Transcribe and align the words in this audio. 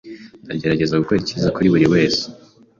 Ndagerageza 0.45 0.99
gukora 1.01 1.19
icyiza 1.21 1.53
kuri 1.55 1.71
buri 1.73 1.87
wese. 1.93 2.23